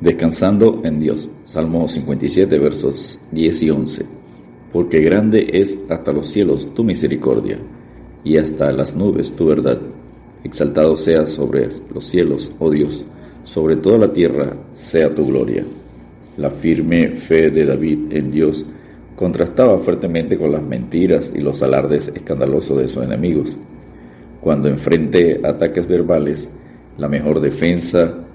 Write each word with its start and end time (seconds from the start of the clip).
Descansando 0.00 0.82
en 0.84 1.00
Dios. 1.00 1.30
Salmo 1.44 1.88
57, 1.88 2.58
versos 2.58 3.18
10 3.32 3.62
y 3.62 3.70
11. 3.70 4.06
Porque 4.70 5.00
grande 5.00 5.48
es 5.54 5.74
hasta 5.88 6.12
los 6.12 6.28
cielos 6.28 6.74
tu 6.74 6.84
misericordia, 6.84 7.58
y 8.22 8.36
hasta 8.36 8.70
las 8.72 8.94
nubes 8.94 9.32
tu 9.32 9.46
verdad. 9.46 9.80
Exaltado 10.44 10.98
sea 10.98 11.26
sobre 11.26 11.68
los 11.94 12.04
cielos, 12.04 12.50
oh 12.58 12.70
Dios, 12.70 13.04
sobre 13.44 13.76
toda 13.76 13.96
la 13.96 14.12
tierra 14.12 14.54
sea 14.70 15.14
tu 15.14 15.26
gloria. 15.26 15.64
La 16.36 16.50
firme 16.50 17.08
fe 17.08 17.50
de 17.50 17.64
David 17.64 18.12
en 18.12 18.30
Dios 18.30 18.66
contrastaba 19.14 19.78
fuertemente 19.78 20.36
con 20.36 20.52
las 20.52 20.62
mentiras 20.62 21.32
y 21.34 21.40
los 21.40 21.62
alardes 21.62 22.12
escandalosos 22.14 22.76
de 22.76 22.88
sus 22.88 23.02
enemigos. 23.02 23.56
Cuando 24.42 24.68
enfrente 24.68 25.40
ataques 25.42 25.86
verbales, 25.86 26.48
la 26.98 27.08
mejor 27.08 27.40
defensa 27.40 28.25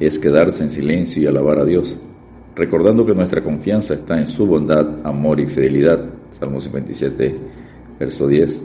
es 0.00 0.18
quedarse 0.18 0.64
en 0.64 0.70
silencio 0.70 1.22
y 1.22 1.26
alabar 1.26 1.58
a 1.58 1.64
Dios, 1.64 1.96
recordando 2.56 3.04
que 3.04 3.14
nuestra 3.14 3.44
confianza 3.44 3.94
está 3.94 4.18
en 4.18 4.26
su 4.26 4.46
bondad, 4.46 4.88
amor 5.04 5.38
y 5.40 5.46
fidelidad. 5.46 6.04
Salmo 6.30 6.60
57, 6.60 7.36
verso 7.98 8.26
10. 8.26 8.62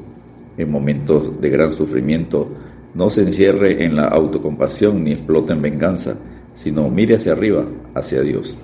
En 0.58 0.71
momentos 0.71 1.39
de 1.41 1.49
gran 1.49 1.73
sufrimiento, 1.73 2.48
no 2.94 3.09
se 3.09 3.21
encierre 3.23 3.84
en 3.84 3.98
la 3.98 4.05
autocompasión 4.05 5.03
ni 5.03 5.11
explote 5.11 5.52
en 5.52 5.61
venganza, 5.61 6.16
sino 6.53 6.89
mire 6.89 7.16
hacia 7.16 7.34
arriba, 7.34 7.66
hacia 7.94 8.22
Dios. 8.22 8.58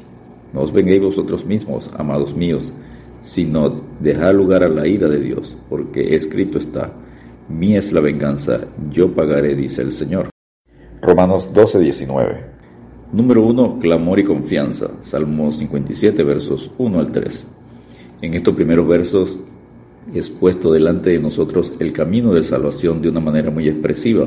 No 0.54 0.62
os 0.62 0.72
vengáis 0.72 1.02
vosotros 1.02 1.46
mismos, 1.46 1.90
amados 1.98 2.34
míos, 2.34 2.72
sino 3.20 3.82
dejad 4.00 4.34
lugar 4.34 4.64
a 4.64 4.70
la 4.70 4.88
ira 4.88 5.10
de 5.10 5.20
Dios, 5.20 5.58
porque 5.70 6.16
escrito 6.16 6.58
está, 6.58 6.94
mía 7.50 7.80
es 7.80 7.92
la 7.92 8.00
venganza, 8.00 8.62
yo 8.90 9.14
pagaré, 9.14 9.56
dice 9.56 9.82
el 9.82 9.92
Señor. 9.92 10.30
Romanos 11.02 11.52
12, 11.54 11.80
19. 11.80 12.51
Número 13.14 13.46
1. 13.46 13.80
Clamor 13.80 14.20
y 14.20 14.24
confianza. 14.24 14.90
Salmo 15.02 15.52
57, 15.52 16.24
versos 16.24 16.72
1 16.78 16.98
al 16.98 17.12
3. 17.12 17.48
En 18.22 18.34
estos 18.36 18.56
primeros 18.56 18.88
versos 18.88 19.38
es 20.16 20.30
puesto 20.30 20.72
delante 20.72 21.10
de 21.10 21.20
nosotros 21.20 21.74
el 21.80 21.92
camino 21.92 22.34
de 22.34 22.42
salvación 22.42 23.02
de 23.02 23.10
una 23.10 23.20
manera 23.20 23.52
muy 23.52 23.68
expresiva. 23.68 24.26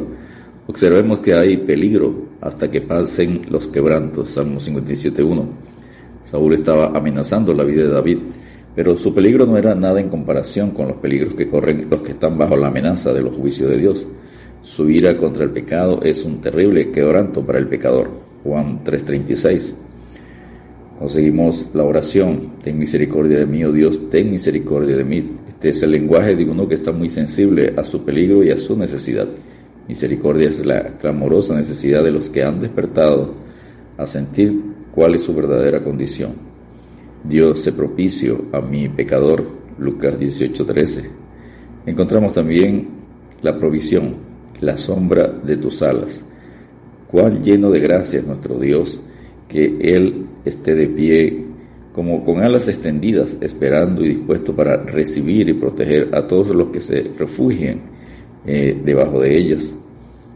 Observemos 0.67 1.21
que 1.21 1.33
hay 1.33 1.57
peligro 1.57 2.27
hasta 2.43 2.71
que 2.71 2.83
pasen 2.83 3.47
los 3.49 3.69
quebrantos. 3.69 4.33
Salmo 4.33 4.61
57, 4.61 5.23
1. 5.23 5.49
Saúl 6.23 6.53
estaba 6.53 6.89
amenazando 6.89 7.55
la 7.55 7.65
vida 7.65 7.85
de 7.85 7.89
David, 7.89 8.19
pero 8.77 8.99
su 8.99 9.15
peligro 9.15 9.47
no 9.47 9.57
era 9.57 9.75
nada 9.75 9.99
en 9.99 10.11
comparación 10.11 10.73
con 10.73 10.89
los 10.89 10.99
peligros 10.99 11.33
que 11.33 11.49
corren 11.49 11.87
los 11.89 12.03
que 12.03 12.13
están 12.13 12.37
bajo 12.37 12.55
la 12.55 12.69
amenaza 12.69 13.15
de 13.15 13.23
los 13.23 13.35
juicios 13.35 13.71
de 13.71 13.79
Dios. 13.79 14.07
Su 14.63 14.91
ira 14.91 15.17
contra 15.17 15.45
el 15.45 15.51
pecado 15.51 16.03
es 16.03 16.23
un 16.27 16.43
terrible 16.43 16.91
quebranto 16.91 17.41
para 17.41 17.59
el 17.59 17.67
pecador. 17.67 18.24
Juan 18.45 18.85
3:36. 18.85 19.75
Conseguimos 20.99 21.67
la 21.75 21.83
oración, 21.83 22.53
ten 22.63 22.79
misericordia 22.79 23.39
de 23.41 23.47
mí, 23.47 23.65
oh 23.65 23.73
Dios, 23.73 24.11
ten 24.11 24.31
misericordia 24.31 24.97
de 24.97 25.05
mí. 25.05 25.25
Este 25.49 25.71
es 25.71 25.83
el 25.83 25.91
lenguaje 25.91 26.37
de 26.37 26.45
uno 26.45 26.69
que 26.69 26.77
está 26.77 26.93
muy 26.93 27.09
sensible 27.09 27.75
a 27.77 27.83
su 27.83 28.05
peligro 28.05 28.45
y 28.45 28.51
a 28.51 28.57
su 28.57 28.77
necesidad. 28.77 29.27
Misericordia 29.89 30.49
es 30.49 30.65
la 30.65 30.97
clamorosa 30.99 31.55
necesidad 31.55 32.05
de 32.05 32.13
los 32.13 32.31
que 32.31 32.45
han 32.45 32.61
despertado 32.61 33.35
a 33.97 34.07
sentir 34.07 34.61
cuál 34.95 35.15
es 35.15 35.23
su 35.23 35.35
verdadera 35.35 35.83
condición. 35.83 36.33
Dios 37.25 37.61
se 37.61 37.73
propicio 37.73 38.45
a 38.53 38.61
mi 38.61 38.89
pecador, 38.89 39.45
Lucas 39.79 40.19
18:13. 40.19 41.11
Encontramos 41.87 42.33
también 42.35 42.89
la 43.43 43.59
provisión, 43.59 44.15
la 44.61 44.77
sombra 44.77 45.29
de 45.29 45.57
tus 45.57 45.83
alas. 45.83 46.23
Cuán 47.15 47.45
lleno 47.45 47.71
de 47.71 47.79
gracia 47.79 48.19
es 48.19 48.27
nuestro 48.27 48.59
Dios, 48.59 48.99
que 49.47 49.77
Él 49.81 50.27
esté 50.45 50.75
de 50.75 50.89
pie 50.89 51.45
como 51.93 52.25
con 52.25 52.43
alas 52.43 52.67
extendidas, 52.67 53.39
esperando 53.41 54.05
y 54.05 54.17
dispuesto 54.17 54.53
para 54.53 54.79
recibir 54.79 55.49
y 55.49 55.53
proteger 55.53 56.09
a 56.13 56.27
todos 56.27 56.49
los 56.49 56.71
que 56.71 56.81
se 56.81 57.13
refugien 57.17 57.83
eh, 58.45 58.77
debajo 58.85 59.21
de 59.21 59.39
ellas. 59.39 59.73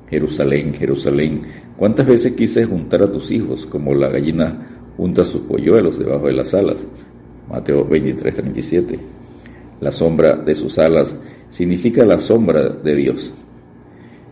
Jerusalén, 0.09 0.73
Jerusalén, 0.73 1.41
¿cuántas 1.77 2.07
veces 2.07 2.35
quise 2.35 2.65
juntar 2.65 3.03
a 3.03 3.11
tus 3.11 3.33
hijos 3.33 3.67
como 3.67 3.93
la 3.93 4.09
gallina 4.09 4.69
junta 4.97 5.25
sus 5.25 5.41
polluelos 5.41 5.99
debajo 5.99 6.29
de 6.29 6.35
las 6.35 6.55
alas? 6.55 6.87
Mateo 7.49 7.85
23, 7.87 8.37
37. 8.37 8.99
La 9.81 9.91
sombra 9.91 10.37
de 10.37 10.55
sus 10.55 10.79
alas 10.79 11.17
significa 11.49 12.05
la 12.05 12.21
sombra 12.21 12.69
de 12.69 12.95
Dios. 12.95 13.35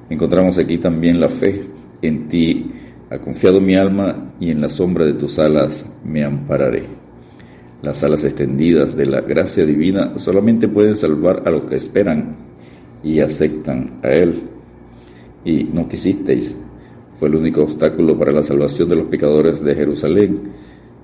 Encontramos 0.09 0.57
aquí 0.59 0.79
también 0.79 1.19
la 1.19 1.29
fe, 1.29 1.61
en 2.03 2.27
ti 2.27 2.71
ha 3.11 3.19
confiado 3.19 3.61
mi 3.61 3.77
alma 3.77 4.33
y 4.41 4.51
en 4.51 4.61
la 4.61 4.69
sombra 4.69 5.05
de 5.05 5.15
tus 5.15 5.39
alas 5.39 5.87
me 6.05 6.25
ampararé. 6.25 6.85
Las 7.83 8.03
alas 8.03 8.25
extendidas 8.25 8.97
de 8.97 9.07
la 9.07 9.21
gracia 9.21 9.65
divina 9.65 10.19
solamente 10.19 10.67
pueden 10.67 10.97
salvar 10.97 11.43
a 11.45 11.51
los 11.51 11.65
que 11.65 11.77
esperan 11.77 12.37
y 13.05 13.21
aceptan 13.21 14.01
a 14.03 14.09
Él. 14.09 14.35
Y 15.45 15.65
no 15.65 15.89
quisisteis. 15.89 16.57
Fue 17.19 17.29
el 17.29 17.37
único 17.37 17.63
obstáculo 17.63 18.19
para 18.19 18.33
la 18.33 18.43
salvación 18.43 18.89
de 18.89 18.97
los 18.97 19.07
pecadores 19.07 19.63
de 19.63 19.75
Jerusalén. 19.75 20.41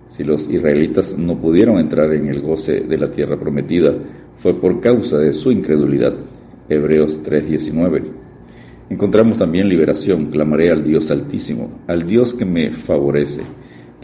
Si 0.09 0.25
los 0.25 0.51
israelitas 0.51 1.17
no 1.17 1.39
pudieron 1.39 1.79
entrar 1.79 2.13
en 2.13 2.27
el 2.27 2.41
goce 2.41 2.81
de 2.81 2.99
la 2.99 3.11
tierra 3.11 3.39
prometida, 3.39 3.95
fue 4.39 4.55
por 4.55 4.81
causa 4.81 5.19
de 5.19 5.33
su 5.33 5.53
incredulidad. 5.53 6.15
Hebreos 6.69 7.23
3:19. 7.23 8.03
Encontramos 8.93 9.39
también 9.39 9.71
liberación, 9.71 10.27
clamaré 10.27 10.71
al 10.71 10.85
Dios 10.85 11.11
altísimo, 11.11 11.81
al 11.87 12.07
Dios 12.07 12.35
que 12.35 12.45
me 12.45 12.73
favorece. 12.73 13.41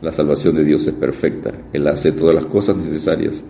La 0.01 0.11
salvación 0.11 0.57
de 0.57 0.65
Dios 0.65 0.87
es 0.87 0.95
perfecta, 0.95 1.53
Él 1.75 1.87
hace 1.89 2.11
todas 2.11 2.35
las 2.35 2.47
cosas 2.47 2.79
necesarias. 2.79 3.45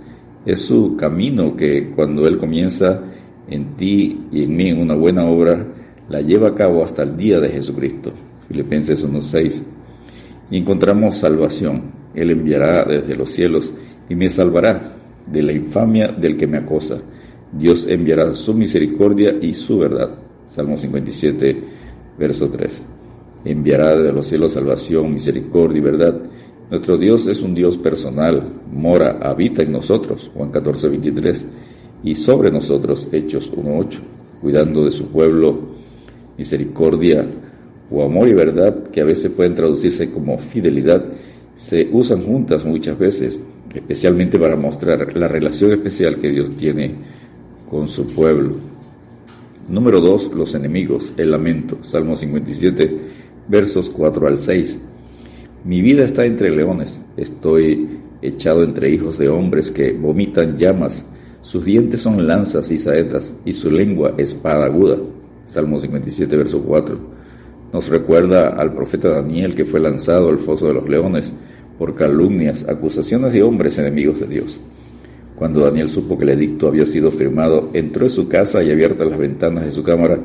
Es 0.44 0.62
su 0.62 0.96
camino 0.96 1.54
que 1.54 1.92
cuando 1.94 2.26
Él 2.26 2.38
comienza 2.38 3.04
en 3.48 3.76
ti 3.76 4.26
y 4.32 4.42
en 4.42 4.56
mí 4.56 4.72
una 4.72 4.96
buena 4.96 5.26
obra, 5.26 5.64
la 6.08 6.22
lleva 6.22 6.48
a 6.48 6.54
cabo 6.56 6.82
hasta 6.82 7.04
el 7.04 7.16
día 7.16 7.38
de 7.38 7.50
Jesucristo. 7.50 8.10
Filipenses 8.48 9.06
1.6. 9.08 9.62
Y 10.50 10.56
encontramos 10.56 11.18
salvación. 11.18 11.92
Él 12.16 12.32
enviará 12.32 12.82
desde 12.82 13.14
los 13.14 13.30
cielos 13.30 13.72
y 14.08 14.16
me 14.16 14.28
salvará 14.28 14.92
de 15.30 15.42
la 15.42 15.52
infamia 15.52 16.08
del 16.08 16.36
que 16.36 16.48
me 16.48 16.58
acosa. 16.58 16.98
Dios 17.52 17.86
enviará 17.86 18.34
su 18.34 18.54
misericordia 18.54 19.36
y 19.40 19.54
su 19.54 19.78
verdad. 19.78 20.27
Salmo 20.48 20.78
57, 20.78 21.62
verso 22.18 22.48
3. 22.48 22.82
Enviará 23.44 23.96
de 23.96 24.12
los 24.12 24.26
cielos 24.26 24.52
salvación, 24.52 25.12
misericordia 25.12 25.78
y 25.78 25.82
verdad. 25.82 26.18
Nuestro 26.70 26.96
Dios 26.96 27.26
es 27.26 27.42
un 27.42 27.54
Dios 27.54 27.78
personal, 27.78 28.42
mora, 28.72 29.18
habita 29.22 29.62
en 29.62 29.72
nosotros, 29.72 30.30
Juan 30.34 30.50
14, 30.50 30.88
23, 30.88 31.46
y 32.02 32.14
sobre 32.14 32.50
nosotros, 32.50 33.08
Hechos 33.12 33.52
1, 33.54 33.78
8, 33.78 34.00
cuidando 34.40 34.84
de 34.84 34.90
su 34.90 35.06
pueblo, 35.08 35.58
misericordia 36.36 37.26
o 37.90 38.02
amor 38.02 38.28
y 38.28 38.34
verdad, 38.34 38.84
que 38.84 39.00
a 39.00 39.04
veces 39.04 39.30
pueden 39.32 39.54
traducirse 39.54 40.10
como 40.10 40.38
fidelidad, 40.38 41.04
se 41.54 41.88
usan 41.92 42.22
juntas 42.22 42.64
muchas 42.64 42.98
veces, 42.98 43.40
especialmente 43.74 44.38
para 44.38 44.56
mostrar 44.56 45.16
la 45.16 45.28
relación 45.28 45.72
especial 45.72 46.18
que 46.18 46.30
Dios 46.30 46.50
tiene 46.56 46.94
con 47.68 47.88
su 47.88 48.06
pueblo. 48.06 48.77
Número 49.68 50.00
2. 50.00 50.32
Los 50.32 50.54
enemigos. 50.54 51.12
El 51.18 51.30
lamento. 51.30 51.78
Salmo 51.82 52.16
57, 52.16 52.98
versos 53.48 53.90
4 53.90 54.26
al 54.26 54.38
6. 54.38 54.78
Mi 55.64 55.82
vida 55.82 56.04
está 56.04 56.24
entre 56.24 56.50
leones. 56.50 57.02
Estoy 57.18 57.86
echado 58.22 58.64
entre 58.64 58.88
hijos 58.90 59.18
de 59.18 59.28
hombres 59.28 59.70
que 59.70 59.92
vomitan 59.92 60.56
llamas. 60.56 61.04
Sus 61.42 61.66
dientes 61.66 62.00
son 62.00 62.26
lanzas 62.26 62.70
y 62.70 62.78
saetas, 62.78 63.34
y 63.44 63.52
su 63.52 63.70
lengua 63.70 64.14
espada 64.16 64.64
aguda. 64.64 64.96
Salmo 65.44 65.78
57, 65.78 66.34
verso 66.34 66.62
4. 66.62 66.98
Nos 67.72 67.88
recuerda 67.88 68.48
al 68.48 68.72
profeta 68.72 69.10
Daniel 69.10 69.54
que 69.54 69.66
fue 69.66 69.80
lanzado 69.80 70.30
al 70.30 70.38
foso 70.38 70.68
de 70.68 70.74
los 70.74 70.88
leones 70.88 71.30
por 71.78 71.94
calumnias, 71.94 72.64
acusaciones 72.66 73.34
de 73.34 73.42
hombres 73.42 73.76
enemigos 73.76 74.20
de 74.20 74.26
Dios. 74.28 74.58
Cuando 75.38 75.60
Daniel 75.60 75.88
supo 75.88 76.18
que 76.18 76.24
el 76.24 76.30
edicto 76.30 76.66
había 76.66 76.84
sido 76.84 77.12
firmado, 77.12 77.70
entró 77.72 78.06
en 78.06 78.10
su 78.10 78.26
casa 78.26 78.60
y 78.64 78.72
abiertas 78.72 79.06
las 79.06 79.18
ventanas 79.18 79.64
de 79.64 79.70
su 79.70 79.84
cámara 79.84 80.18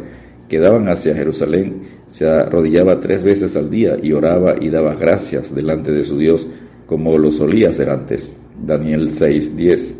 que 0.50 0.58
daban 0.60 0.90
hacia 0.90 1.16
Jerusalén, 1.16 1.82
se 2.08 2.28
arrodillaba 2.28 3.00
tres 3.00 3.22
veces 3.24 3.56
al 3.56 3.70
día 3.70 3.96
y 4.02 4.12
oraba 4.14 4.56
y 4.60 4.70
daba 4.70 4.96
gracias 4.96 5.54
delante 5.54 5.92
de 5.92 6.04
su 6.04 6.18
Dios 6.18 6.48
como 6.88 7.16
lo 7.20 7.32
solía 7.32 7.70
hacer 7.70 7.90
antes. 7.90 8.32
Daniel 8.66 9.10
6:10. 9.10 9.94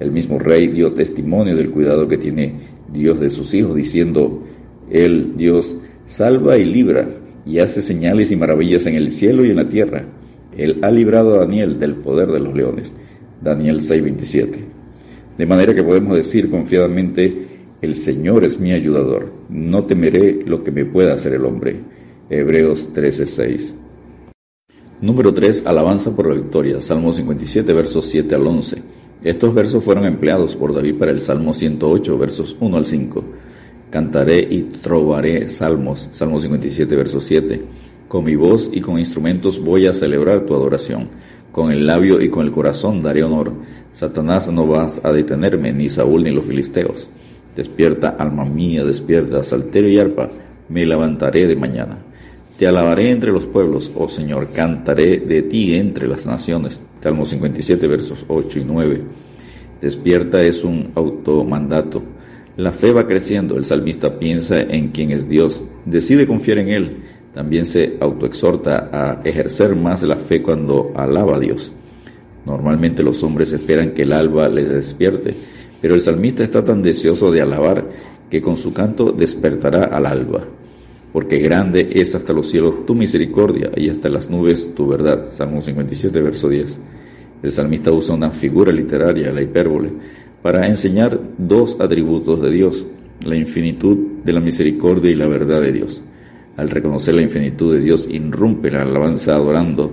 El 0.00 0.10
mismo 0.10 0.40
rey 0.40 0.66
dio 0.66 0.92
testimonio 0.92 1.54
del 1.54 1.70
cuidado 1.70 2.08
que 2.08 2.18
tiene 2.18 2.54
Dios 2.92 3.20
de 3.20 3.30
sus 3.30 3.54
hijos, 3.54 3.76
diciendo, 3.76 4.42
Él, 4.90 5.34
Dios, 5.36 5.76
salva 6.02 6.58
y 6.58 6.64
libra 6.64 7.06
y 7.46 7.60
hace 7.60 7.82
señales 7.82 8.32
y 8.32 8.36
maravillas 8.36 8.86
en 8.86 8.96
el 8.96 9.12
cielo 9.12 9.44
y 9.44 9.50
en 9.50 9.56
la 9.56 9.68
tierra. 9.68 10.04
Él 10.56 10.78
ha 10.82 10.90
librado 10.90 11.34
a 11.34 11.38
Daniel 11.38 11.78
del 11.78 11.94
poder 11.94 12.32
de 12.32 12.40
los 12.40 12.54
leones. 12.54 12.94
Daniel 13.40 13.80
6:27. 13.80 14.58
De 15.36 15.46
manera 15.46 15.74
que 15.74 15.82
podemos 15.82 16.16
decir 16.16 16.50
confiadamente, 16.50 17.46
el 17.82 17.94
Señor 17.94 18.44
es 18.44 18.58
mi 18.58 18.72
ayudador, 18.72 19.32
no 19.48 19.84
temeré 19.84 20.40
lo 20.46 20.64
que 20.64 20.70
me 20.70 20.84
pueda 20.84 21.14
hacer 21.14 21.34
el 21.34 21.44
hombre. 21.44 21.80
Hebreos 22.30 22.90
13:6. 22.94 23.74
Número 25.00 25.34
3. 25.34 25.66
Alabanza 25.66 26.16
por 26.16 26.28
la 26.28 26.34
victoria. 26.34 26.80
Salmo 26.80 27.12
57, 27.12 27.72
versos 27.74 28.06
7 28.06 28.34
al 28.34 28.46
11. 28.46 28.78
Estos 29.22 29.54
versos 29.54 29.84
fueron 29.84 30.06
empleados 30.06 30.56
por 30.56 30.74
David 30.74 30.94
para 30.94 31.10
el 31.10 31.20
Salmo 31.20 31.52
108, 31.52 32.16
versos 32.16 32.56
1 32.60 32.76
al 32.76 32.84
5. 32.84 33.24
Cantaré 33.90 34.38
y 34.38 34.62
trovaré 34.62 35.48
salmos. 35.48 36.08
Salmo 36.10 36.38
57, 36.38 36.96
verso 36.96 37.20
7. 37.20 37.60
Con 38.08 38.24
mi 38.24 38.36
voz 38.36 38.70
y 38.72 38.80
con 38.80 38.98
instrumentos 38.98 39.62
voy 39.62 39.86
a 39.86 39.92
celebrar 39.92 40.46
tu 40.46 40.54
adoración. 40.54 41.08
Con 41.54 41.70
el 41.70 41.86
labio 41.86 42.20
y 42.20 42.30
con 42.30 42.44
el 42.44 42.50
corazón 42.50 43.00
daré 43.00 43.22
honor. 43.22 43.52
Satanás 43.92 44.50
no 44.50 44.66
vas 44.66 45.00
a 45.04 45.12
detenerme, 45.12 45.72
ni 45.72 45.88
Saúl 45.88 46.24
ni 46.24 46.32
los 46.32 46.46
filisteos. 46.46 47.08
Despierta, 47.54 48.16
alma 48.18 48.44
mía, 48.44 48.84
despierta, 48.84 49.44
saltero 49.44 49.88
y 49.88 49.96
arpa, 49.96 50.30
me 50.68 50.84
levantaré 50.84 51.46
de 51.46 51.54
mañana. 51.54 51.98
Te 52.58 52.66
alabaré 52.66 53.12
entre 53.12 53.30
los 53.30 53.46
pueblos, 53.46 53.92
oh 53.94 54.08
Señor, 54.08 54.48
cantaré 54.50 55.18
de 55.20 55.42
ti 55.42 55.76
entre 55.76 56.08
las 56.08 56.26
naciones. 56.26 56.82
Salmo 56.98 57.24
57, 57.24 57.86
versos 57.86 58.24
8 58.26 58.58
y 58.58 58.64
9. 58.64 59.02
Despierta 59.80 60.42
es 60.42 60.64
un 60.64 60.90
automandato. 60.96 62.02
La 62.56 62.72
fe 62.72 62.90
va 62.90 63.06
creciendo, 63.06 63.56
el 63.56 63.64
salmista 63.64 64.18
piensa 64.18 64.60
en 64.60 64.88
quién 64.88 65.12
es 65.12 65.28
Dios, 65.28 65.64
decide 65.84 66.26
confiar 66.26 66.58
en 66.58 66.68
Él. 66.70 66.96
También 67.34 67.66
se 67.66 67.96
autoexhorta 68.00 68.88
a 68.92 69.20
ejercer 69.24 69.74
más 69.74 70.02
la 70.04 70.16
fe 70.16 70.40
cuando 70.40 70.92
alaba 70.94 71.36
a 71.36 71.40
Dios. 71.40 71.72
Normalmente 72.46 73.02
los 73.02 73.22
hombres 73.22 73.52
esperan 73.52 73.90
que 73.90 74.02
el 74.02 74.12
alba 74.12 74.48
les 74.48 74.68
despierte, 74.70 75.34
pero 75.80 75.94
el 75.94 76.00
salmista 76.00 76.44
está 76.44 76.64
tan 76.64 76.82
deseoso 76.82 77.32
de 77.32 77.40
alabar 77.40 77.84
que 78.30 78.40
con 78.40 78.56
su 78.56 78.72
canto 78.72 79.12
despertará 79.12 79.84
al 79.84 80.06
alba 80.06 80.44
porque 81.14 81.38
grande 81.38 81.90
es 81.92 82.16
hasta 82.16 82.32
los 82.32 82.50
cielos 82.50 82.86
tu 82.86 82.96
misericordia 82.96 83.70
y 83.76 83.88
hasta 83.88 84.08
las 84.08 84.28
nubes 84.28 84.74
tu 84.74 84.88
verdad. 84.88 85.28
Salmo 85.28 85.62
57, 85.62 86.20
verso 86.20 86.48
10. 86.48 86.80
El 87.40 87.52
salmista 87.52 87.92
usa 87.92 88.16
una 88.16 88.32
figura 88.32 88.72
literaria, 88.72 89.30
la 89.30 89.40
hipérbole, 89.40 89.92
para 90.42 90.66
enseñar 90.66 91.20
dos 91.38 91.76
atributos 91.78 92.42
de 92.42 92.50
Dios, 92.50 92.88
la 93.24 93.36
infinitud 93.36 93.96
de 94.24 94.32
la 94.32 94.40
misericordia 94.40 95.12
y 95.12 95.14
la 95.14 95.28
verdad 95.28 95.60
de 95.60 95.70
Dios. 95.70 96.02
Al 96.56 96.70
reconocer 96.70 97.14
la 97.14 97.22
infinitud 97.22 97.74
de 97.74 97.80
Dios, 97.80 98.08
irrumpe 98.08 98.70
la 98.70 98.82
alabanza 98.82 99.34
adorando. 99.34 99.92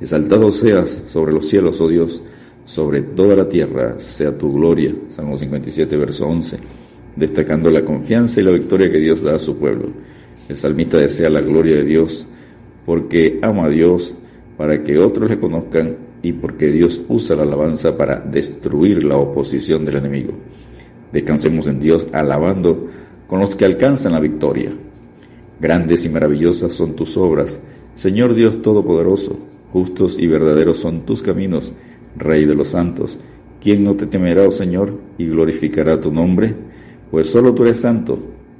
Exaltado 0.00 0.52
seas 0.52 0.90
sobre 0.90 1.32
los 1.32 1.48
cielos, 1.48 1.80
oh 1.80 1.88
Dios, 1.88 2.22
sobre 2.64 3.00
toda 3.00 3.34
la 3.34 3.48
tierra 3.48 3.98
sea 3.98 4.36
tu 4.36 4.52
gloria. 4.52 4.94
Salmo 5.08 5.36
57, 5.36 5.96
verso 5.96 6.28
11, 6.28 6.58
destacando 7.16 7.68
la 7.70 7.84
confianza 7.84 8.40
y 8.40 8.44
la 8.44 8.52
victoria 8.52 8.92
que 8.92 8.98
Dios 8.98 9.22
da 9.22 9.34
a 9.34 9.38
su 9.40 9.56
pueblo. 9.56 9.88
El 10.48 10.56
salmista 10.56 10.98
desea 10.98 11.30
la 11.30 11.40
gloria 11.40 11.76
de 11.76 11.84
Dios 11.84 12.26
porque 12.86 13.40
ama 13.42 13.66
a 13.66 13.68
Dios 13.68 14.14
para 14.56 14.84
que 14.84 14.98
otros 14.98 15.28
le 15.28 15.40
conozcan 15.40 15.96
y 16.22 16.32
porque 16.32 16.68
Dios 16.68 17.02
usa 17.08 17.36
la 17.36 17.42
alabanza 17.42 17.96
para 17.96 18.20
destruir 18.20 19.02
la 19.02 19.16
oposición 19.16 19.84
del 19.84 19.96
enemigo. 19.96 20.32
Descansemos 21.12 21.66
en 21.66 21.80
Dios 21.80 22.06
alabando 22.12 22.86
con 23.26 23.40
los 23.40 23.56
que 23.56 23.64
alcanzan 23.64 24.12
la 24.12 24.20
victoria. 24.20 24.70
Grandes 25.60 26.04
y 26.04 26.08
maravillosas 26.08 26.72
son 26.72 26.94
tus 26.94 27.16
obras, 27.16 27.60
Señor 27.94 28.34
Dios 28.34 28.62
Todopoderoso, 28.62 29.38
justos 29.72 30.18
y 30.18 30.26
verdaderos 30.26 30.78
son 30.78 31.00
tus 31.02 31.22
caminos, 31.22 31.74
Rey 32.16 32.46
de 32.46 32.54
los 32.54 32.68
santos. 32.68 33.18
¿Quién 33.60 33.84
no 33.84 33.94
te 33.94 34.06
temerá, 34.06 34.46
oh 34.46 34.50
Señor, 34.50 34.94
y 35.18 35.26
glorificará 35.26 36.00
tu 36.00 36.12
nombre? 36.12 36.54
Pues 37.10 37.28
solo 37.28 37.54
tú 37.54 37.64
eres 37.64 37.80
santo 37.80 38.18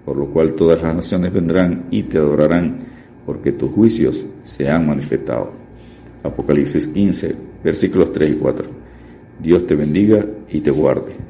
por 0.08 0.16
lo 0.16 0.24
cual 0.28 0.54
todas 0.54 0.82
las 0.82 0.96
naciones 0.96 1.34
vendrán 1.34 1.84
y 1.90 2.04
te 2.04 2.16
adorarán, 2.16 2.78
porque 3.26 3.52
tus 3.52 3.70
juicios 3.70 4.24
se 4.42 4.66
han 4.66 4.86
manifestado. 4.86 5.50
Apocalipsis 6.22 6.88
15, 6.88 7.36
versículos 7.62 8.10
3 8.10 8.30
y 8.30 8.34
4. 8.36 8.64
Dios 9.38 9.66
te 9.66 9.74
bendiga 9.74 10.24
y 10.48 10.62
te 10.62 10.70
guarde. 10.70 11.27